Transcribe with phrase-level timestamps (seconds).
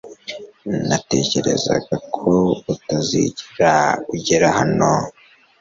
[0.87, 2.31] natekerezaga ko
[2.73, 3.73] utazigera
[4.15, 4.91] ugera hano